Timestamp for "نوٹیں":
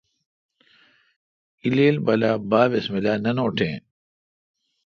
3.37-3.77